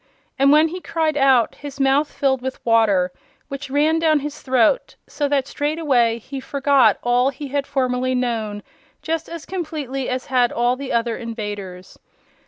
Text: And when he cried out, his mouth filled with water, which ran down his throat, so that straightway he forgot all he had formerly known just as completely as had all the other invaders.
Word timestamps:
And 0.39 0.51
when 0.51 0.69
he 0.69 0.81
cried 0.81 1.15
out, 1.15 1.53
his 1.53 1.79
mouth 1.79 2.11
filled 2.11 2.41
with 2.41 2.59
water, 2.65 3.11
which 3.49 3.69
ran 3.69 3.99
down 3.99 4.21
his 4.21 4.41
throat, 4.41 4.95
so 5.05 5.27
that 5.27 5.45
straightway 5.45 6.17
he 6.17 6.39
forgot 6.39 6.97
all 7.03 7.29
he 7.29 7.49
had 7.49 7.67
formerly 7.67 8.15
known 8.15 8.63
just 9.03 9.29
as 9.29 9.45
completely 9.45 10.09
as 10.09 10.25
had 10.25 10.51
all 10.51 10.75
the 10.75 10.91
other 10.91 11.15
invaders. 11.17 11.99